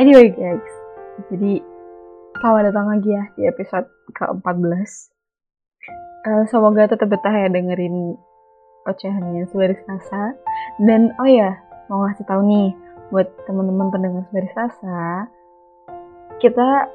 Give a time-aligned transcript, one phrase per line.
[0.00, 0.64] Anyway guys,
[1.28, 1.60] jadi
[2.40, 3.84] selamat datang lagi ya di episode
[4.16, 5.12] ke-14.
[6.24, 8.16] Uh, semoga tetap betah ya dengerin
[8.88, 10.32] ocehannya Sebaris Rasa.
[10.80, 11.52] Dan oh ya,
[11.92, 12.72] mau ngasih tahu nih
[13.12, 15.28] buat teman-teman pendengar Sebaris Rasa,
[16.40, 16.88] kita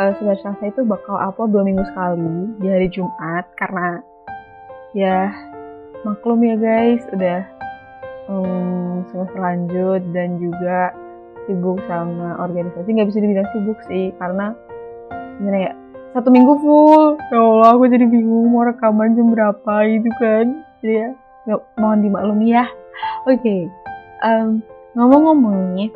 [0.00, 4.00] uh, Sebaris Rasa itu bakal upload dua minggu sekali di hari Jumat karena
[4.96, 5.28] ya
[6.08, 7.44] maklum ya guys, udah
[8.32, 10.96] um, semester lanjut dan juga
[11.46, 14.52] sibuk sama organisasi nggak bisa dibilang sibuk sih karena
[15.38, 15.72] gimana ya
[16.16, 17.20] satu minggu full.
[17.28, 20.64] Ya Allah aku jadi bingung mau rekaman jam berapa gitu kan.
[20.80, 21.08] Jadi ya
[21.44, 22.64] nggak mohon dimaklumi ya.
[23.28, 23.60] Oke okay.
[24.24, 24.64] um,
[24.96, 25.92] ngomong-ngomong nih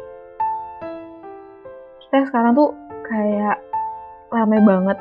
[2.04, 2.76] kita sekarang tuh
[3.08, 3.64] kayak
[4.28, 4.98] rame banget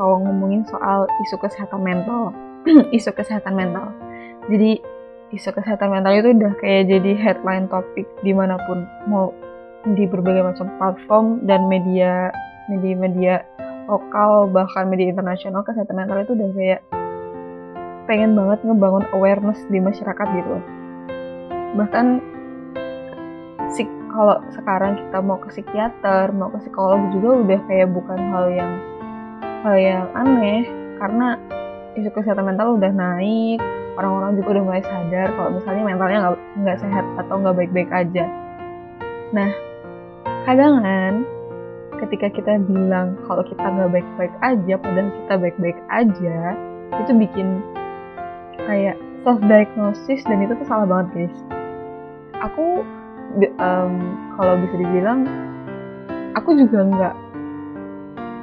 [0.00, 2.32] kalau ngomongin soal isu kesehatan mental.
[2.96, 3.92] Isu kesehatan mental.
[4.48, 4.80] Jadi
[5.36, 9.36] isu kesehatan mental itu udah kayak jadi headline topik di mana pun mau
[9.92, 12.32] di berbagai macam platform dan media
[12.72, 13.44] media-media
[13.84, 16.80] lokal bahkan media internasional kesehatan mental itu udah kayak
[18.08, 20.56] pengen banget ngebangun awareness di masyarakat gitu
[21.76, 22.24] bahkan
[23.68, 28.46] sik kalau sekarang kita mau ke psikiater mau ke psikolog juga udah kayak bukan hal
[28.48, 28.72] yang
[29.68, 30.64] hal yang aneh
[30.96, 31.36] karena
[31.92, 33.60] isu kesehatan mental udah naik
[33.94, 36.18] orang-orang juga udah mulai sadar kalau misalnya mentalnya
[36.58, 38.24] nggak sehat atau nggak baik-baik aja.
[39.30, 39.50] Nah,
[40.44, 41.14] kadang kan
[42.04, 46.38] ketika kita bilang kalau kita nggak baik-baik aja, padahal kita baik-baik aja,
[47.00, 47.48] itu bikin
[48.64, 51.36] kayak self diagnosis dan itu tuh salah banget guys.
[52.44, 52.84] Aku
[53.58, 53.94] um,
[54.36, 55.24] kalau bisa dibilang,
[56.36, 57.14] aku juga nggak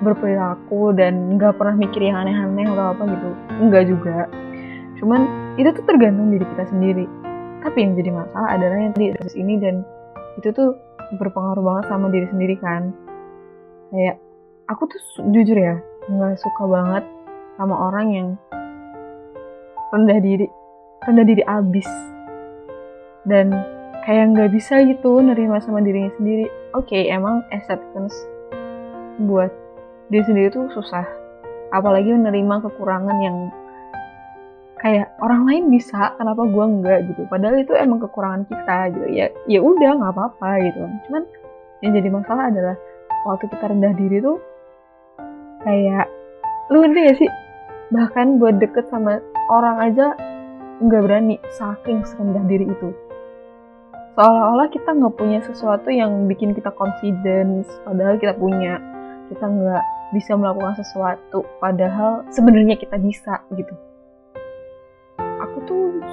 [0.02, 3.30] berperilaku dan nggak pernah mikir yang aneh-aneh atau apa gitu,
[3.62, 4.18] enggak juga.
[4.98, 5.30] Cuman
[5.62, 7.06] itu tuh tergantung diri kita sendiri
[7.62, 9.86] tapi yang jadi masalah adalah yang tadi ini dan
[10.42, 10.74] itu tuh
[11.16, 12.92] berpengaruh banget sama diri sendiri kan.
[13.92, 14.18] Kayak
[14.72, 15.02] aku tuh
[15.32, 15.76] jujur ya
[16.08, 17.04] nggak suka banget
[17.60, 18.28] sama orang yang
[19.92, 20.48] rendah diri
[21.08, 21.90] rendah diri abis.
[23.28, 23.54] Dan
[24.08, 26.48] kayak nggak bisa gitu nerima sama dirinya sendiri.
[26.74, 28.16] Oke okay, emang acceptance
[29.22, 29.52] buat
[30.10, 31.06] diri sendiri tuh susah.
[31.72, 33.38] Apalagi menerima kekurangan yang
[34.82, 37.22] kayak orang lain bisa kenapa gue enggak gitu.
[37.30, 39.08] Padahal itu emang kekurangan kita gitu.
[39.14, 40.82] Ya ya udah nggak apa-apa gitu.
[41.08, 41.24] Cuman
[41.86, 42.76] yang jadi masalah adalah
[43.30, 44.42] waktu kita rendah diri tuh
[45.62, 46.10] kayak
[46.74, 47.30] lu ngerti gak sih?
[47.94, 49.22] Bahkan buat deket sama
[49.54, 50.18] orang aja
[50.82, 52.90] nggak berani saking serendah diri itu.
[54.18, 58.82] Seolah-olah kita nggak punya sesuatu yang bikin kita confidence padahal kita punya.
[59.30, 63.72] Kita nggak bisa melakukan sesuatu padahal sebenarnya kita bisa gitu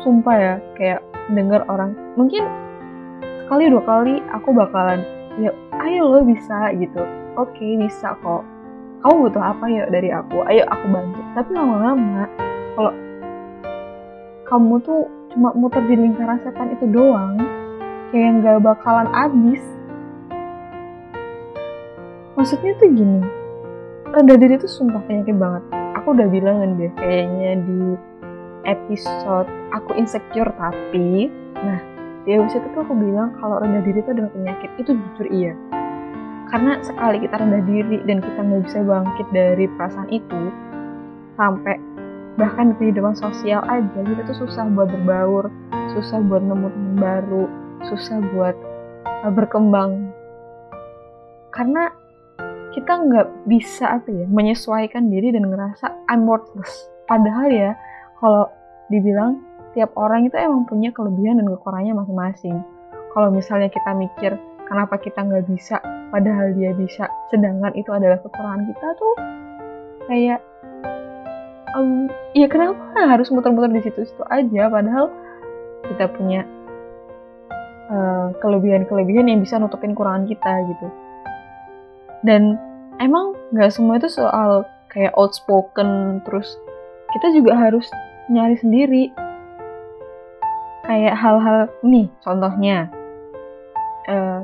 [0.02, 1.00] sumpah ya kayak
[1.32, 2.46] denger orang mungkin
[3.44, 5.04] sekali dua kali aku bakalan
[5.40, 5.52] ya
[5.84, 7.02] ayo lo bisa gitu.
[7.38, 8.42] Oke okay, bisa kok.
[8.98, 10.42] Kamu butuh apa ya dari aku?
[10.50, 11.20] Ayo aku bantu.
[11.38, 12.26] Tapi lama-lama
[12.74, 12.92] kalau
[14.48, 17.38] kamu tuh cuma muter di lingkaran setan itu doang
[18.10, 19.62] kayak nggak bakalan habis.
[22.34, 23.22] Maksudnya tuh gini
[24.08, 25.62] rendah diri tuh sumpah penyakit banget.
[26.02, 27.80] Aku udah bilang deh kayaknya di
[28.68, 31.80] episode aku insecure tapi nah
[32.28, 34.70] di episode itu aku bilang kalau rendah diri itu adalah penyakit.
[34.76, 35.56] Itu jujur iya.
[36.52, 40.42] Karena sekali kita rendah diri dan kita nggak bisa bangkit dari perasaan itu
[41.40, 41.80] sampai
[42.36, 45.50] bahkan di kehidupan sosial aja kita tuh susah buat berbaur
[45.96, 47.44] susah buat nemu teman baru
[47.88, 48.56] susah buat
[49.24, 50.12] uh, berkembang.
[51.48, 51.88] Karena
[52.76, 56.92] kita nggak bisa apa ya menyesuaikan diri dan ngerasa I'm worthless.
[57.08, 57.72] Padahal ya
[58.20, 58.52] kalau
[58.88, 59.40] dibilang
[59.76, 62.56] tiap orang itu emang punya kelebihan dan kekurangannya masing-masing.
[63.12, 64.36] Kalau misalnya kita mikir
[64.68, 65.80] kenapa kita nggak bisa,
[66.12, 69.14] padahal dia bisa, sedangkan itu adalah kekurangan kita tuh
[70.08, 70.40] kayak,
[71.76, 75.12] um, ya kenapa harus muter-muter di situ-situ aja, padahal
[75.88, 76.44] kita punya
[77.88, 80.86] kelebihan kelebihan-kelebihan yang bisa nutupin kekurangan kita gitu.
[82.20, 82.60] Dan
[83.00, 86.60] emang nggak semua itu soal kayak outspoken terus
[87.16, 87.88] kita juga harus
[88.28, 89.04] nyari sendiri.
[90.88, 92.88] Kayak hal-hal nih contohnya
[94.08, 94.40] uh,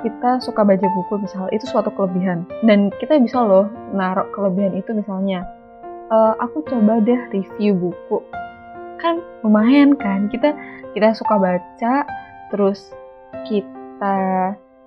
[0.00, 2.48] kita suka baca buku misal itu suatu kelebihan.
[2.64, 5.44] Dan kita bisa loh naruh kelebihan itu misalnya
[6.08, 8.24] uh, aku coba deh review buku.
[9.00, 10.56] Kan lumayan kan kita
[10.96, 12.08] kita suka baca
[12.48, 12.92] terus
[13.44, 14.16] kita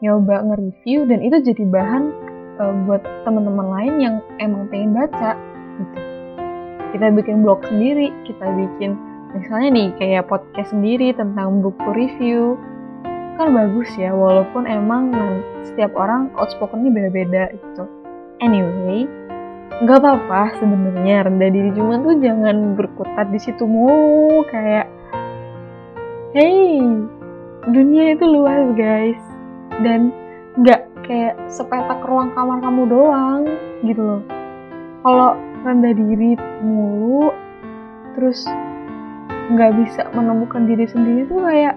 [0.01, 2.03] nyoba nge-review dan itu jadi bahan
[2.61, 5.33] uh, buat teman-teman lain yang emang pengen baca
[5.77, 6.16] gitu
[6.91, 8.95] kita bikin blog sendiri kita bikin
[9.35, 12.55] misalnya nih kayak podcast sendiri tentang buku review.
[13.37, 15.13] Kan bagus ya walaupun emang
[15.61, 17.83] setiap orang outspokennya beda-beda gitu.
[18.41, 19.05] Anyway
[19.77, 24.89] nggak apa-apa sebenarnya rendah diri cuma tuh jangan berkutat di situ mau kayak
[26.33, 26.81] hey
[27.69, 29.21] dunia itu luas guys.
[29.85, 30.09] Dan
[30.57, 33.45] nggak kayak sepetak ruang kamar kamu doang
[33.85, 34.21] gitu loh.
[35.05, 37.35] Kalau rendah diri mulu
[38.15, 38.47] terus
[39.51, 41.75] nggak bisa menemukan diri sendiri tuh kayak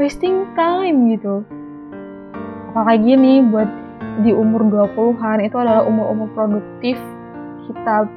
[0.00, 1.44] wasting time gitu.
[2.72, 3.68] Apalagi nih buat
[4.24, 6.98] di umur 20-an itu adalah umur-umur produktif
[7.68, 8.08] kita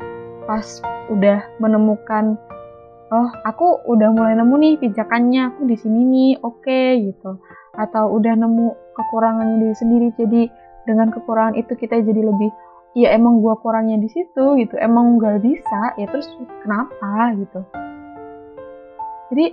[0.49, 0.65] pas
[1.13, 2.39] udah menemukan
[3.11, 7.37] oh aku udah mulai nemu nih pijakannya aku di sini nih oke okay, gitu.
[7.75, 10.41] Atau udah nemu kekurangannya diri sendiri jadi
[10.83, 12.51] dengan kekurangan itu kita jadi lebih
[12.97, 14.75] ya emang gua kurangnya di situ gitu.
[14.79, 16.27] Emang nggak bisa ya terus
[16.63, 17.61] kenapa gitu?
[19.31, 19.45] Jadi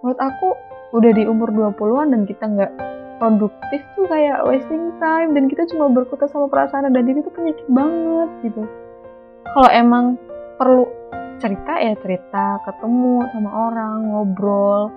[0.00, 0.48] menurut aku
[0.96, 2.72] udah di umur 20-an dan kita nggak
[3.16, 7.66] produktif tuh kayak wasting time dan kita cuma berkutat sama perasaan dan diri itu penyakit
[7.68, 8.62] banget gitu.
[9.56, 10.20] Kalau emang
[10.56, 10.84] perlu
[11.36, 14.88] cerita ya cerita ketemu sama orang ngobrol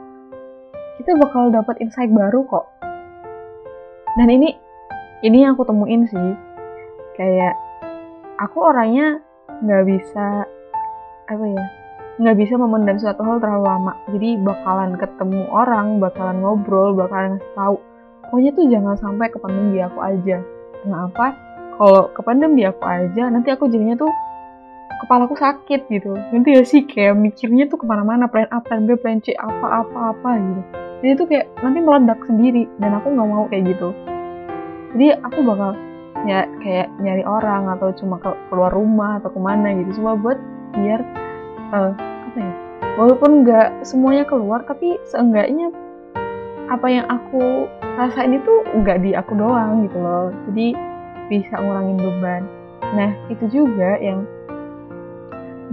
[0.99, 2.67] kita bakal dapat insight baru kok.
[4.19, 4.51] Dan ini
[5.23, 6.35] ini yang aku temuin sih.
[7.15, 7.55] Kayak
[8.39, 9.19] aku orangnya
[9.59, 10.47] nggak bisa
[11.27, 11.63] apa ya
[12.19, 13.93] nggak bisa memendam suatu hal terlalu lama.
[14.11, 17.75] Jadi bakalan ketemu orang bakalan ngobrol bakalan ngasih tahu
[18.27, 20.37] pokoknya tuh jangan sampai kependem di aku aja.
[20.83, 21.25] Kenapa?
[21.79, 24.11] Kalau kependem di aku aja nanti aku jadinya tuh
[24.99, 26.11] kepala aku sakit gitu.
[26.35, 29.83] Nanti ya sih kayak mikirnya tuh ke mana-mana plan A plan B plan C apa
[29.83, 30.61] apa apa gitu.
[30.99, 33.95] Jadi tuh kayak nanti meledak sendiri dan aku nggak mau kayak gitu.
[34.91, 35.71] Jadi aku bakal
[36.29, 39.97] ya kayak nyari orang atau cuma keluar rumah atau ke mana gitu.
[39.97, 40.37] Cuma buat
[40.77, 41.01] biar
[41.73, 42.53] uh, apa ya
[43.01, 45.73] walaupun nggak semuanya keluar tapi seenggaknya
[46.69, 47.65] apa yang aku
[47.97, 50.29] rasain itu nggak di aku doang gitu loh.
[50.51, 50.77] Jadi
[51.33, 52.43] bisa ngurangin beban.
[52.93, 54.29] Nah itu juga yang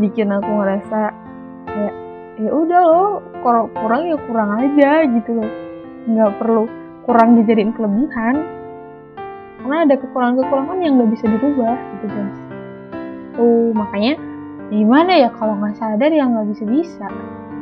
[0.01, 1.13] bikin aku ngerasa
[1.69, 1.89] ya
[2.37, 3.13] ya udah loh
[3.45, 5.51] kalau kurang ya kurang aja gitu loh.
[6.09, 6.65] Nggak perlu
[7.05, 8.56] kurang dijadiin kelebihan
[9.61, 12.39] karena ada kekurangan-kekurangan yang nggak bisa dirubah gitu guys.
[13.37, 14.15] Tuh makanya
[14.71, 17.07] gimana ya kalau nggak sadar ya nggak bisa bisa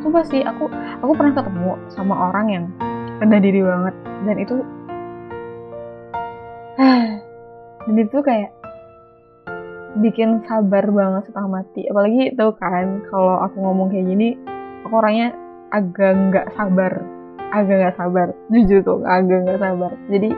[0.04, 0.68] coba sih aku
[1.00, 2.64] aku pernah ketemu sama orang yang
[3.20, 3.94] rendah diri banget
[4.28, 4.56] dan itu
[7.88, 8.50] dan itu kayak
[9.94, 11.86] bikin sabar banget setengah mati.
[11.86, 14.34] Apalagi itu kan kalau aku ngomong kayak gini
[14.82, 15.32] aku orangnya
[15.70, 16.92] agak nggak sabar
[17.54, 18.28] agak nggak sabar.
[18.50, 19.92] Jujur tuh agak nggak sabar.
[20.10, 20.34] Jadi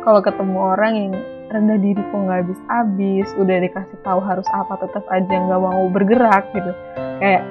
[0.00, 1.12] kalau ketemu orang yang
[1.50, 6.46] rendah diri kok nggak habis-habis udah dikasih tahu harus apa tetap aja nggak mau bergerak
[6.54, 6.72] gitu.
[7.18, 7.42] Kayak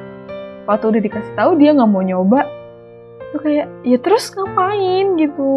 [0.65, 2.47] waktu udah dikasih tahu dia nggak mau nyoba
[3.29, 5.19] tuh kayak ya terus ngapain?
[5.19, 5.49] gitu.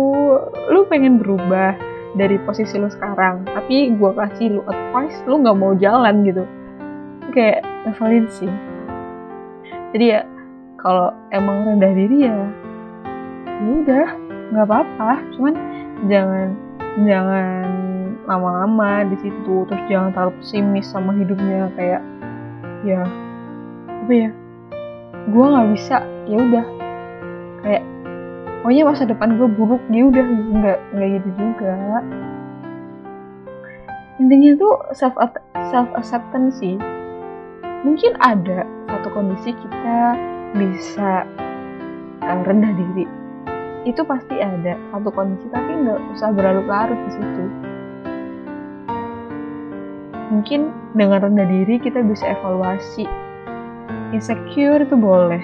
[0.69, 1.79] Lu pengen berubah
[2.19, 6.45] dari posisi lu sekarang tapi gue kasih lu advice lu nggak mau jalan gitu.
[7.33, 8.53] Kayak ngeselin sih.
[9.95, 10.21] Jadi ya
[10.83, 12.35] kalau emang rendah diri ya,
[13.47, 14.07] ya udah
[14.51, 15.23] nggak apa-apa.
[15.39, 15.55] Cuman
[16.11, 16.59] jangan
[17.01, 17.65] jangan
[18.29, 22.03] lama-lama di situ terus jangan terlalu pesimis sama hidupnya kayak
[22.87, 23.03] ya
[23.89, 24.31] apa ya
[25.31, 25.97] gue nggak bisa
[26.27, 26.67] ya udah.
[27.63, 27.85] Kayak
[28.63, 31.75] pokoknya masa depan gue buruk ya udah nggak nggak gitu juga.
[34.19, 35.15] Intinya tuh self
[35.71, 36.79] self acceptance sih.
[37.83, 39.99] Mungkin ada satu kondisi kita
[40.55, 41.27] bisa
[42.23, 43.07] uh, rendah diri
[43.83, 47.45] itu pasti ada satu kondisi tapi nggak usah berlarut-larut di situ.
[50.33, 53.05] Mungkin dengan rendah diri kita bisa evaluasi.
[54.15, 55.43] Insecure itu boleh.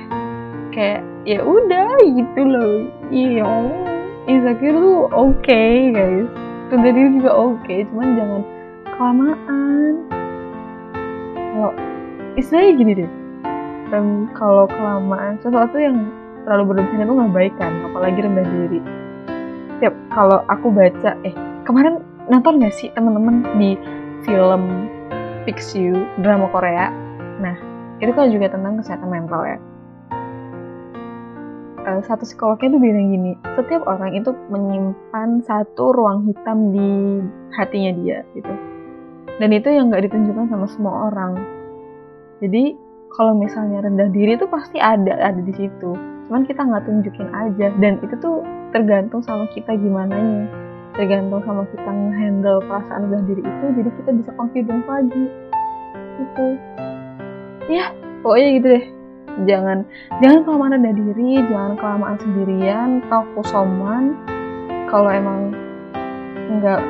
[0.73, 2.75] Kayak ya udah gitu loh.
[3.11, 3.52] Iya
[4.28, 6.28] insecure tuh oke okay, guys.
[6.68, 8.42] Rendah diri juga oke okay, cuman jangan
[8.97, 9.92] kelamaan.
[11.35, 11.73] Kalau
[12.37, 13.11] istilahnya gini deh.
[13.88, 16.12] Dan kalau kelamaan sesuatu yang
[16.48, 18.80] terlalu berlebihan itu nggak baik kan apalagi rendah diri.
[19.84, 21.36] Tiap kalau aku baca eh
[21.68, 22.00] kemarin
[22.32, 23.76] nonton gak sih teman-teman di
[24.24, 24.88] film
[25.44, 26.88] Fix You drama Korea?
[27.44, 27.52] Nah
[28.00, 29.58] itu kan juga tentang kesehatan mental ya.
[31.84, 37.20] Uh, satu psikolognya tuh bilang gini setiap orang itu menyimpan satu ruang hitam di
[37.60, 38.54] hatinya dia gitu.
[39.36, 41.36] Dan itu yang nggak ditunjukkan sama semua orang.
[42.40, 42.72] Jadi
[43.12, 47.66] kalau misalnya rendah diri itu pasti ada ada di situ cuman kita nggak tunjukin aja.
[47.80, 50.68] Dan itu tuh tergantung sama kita gimana nya
[50.99, 55.25] tergantung sama kita ngehandle perasaan rendah diri itu jadi kita bisa confident lagi.
[56.18, 56.47] Gitu.
[57.70, 57.94] Ya
[58.26, 58.85] pokoknya gitu deh.
[59.47, 59.78] Jangan
[60.18, 64.18] jangan kelamaan rendah diri jangan kelamaan sendirian atau kusoman
[64.90, 65.54] kalau emang
[66.58, 66.82] nggak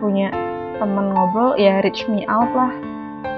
[0.00, 0.32] punya
[0.80, 2.72] temen ngobrol ya reach me out lah.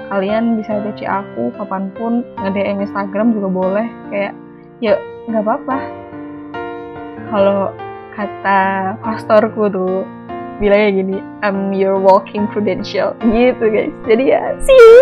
[0.07, 3.87] Kalian bisa DC aku kapan pun nge-DM Instagram juga boleh.
[4.07, 4.33] Kayak
[4.79, 4.95] ya
[5.29, 5.77] nggak apa-apa.
[7.31, 7.59] Kalau
[8.15, 8.61] kata
[8.99, 10.03] pastorku tuh
[10.61, 13.17] bilangnya gini I'm your walking credential.
[13.21, 13.93] Gitu guys.
[14.05, 14.97] Jadi ya see you